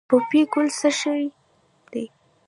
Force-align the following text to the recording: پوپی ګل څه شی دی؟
پوپی 0.07 0.41
ګل 0.51 0.67
څه 0.79 0.89
شی 0.99 1.21
دی؟ 1.91 2.05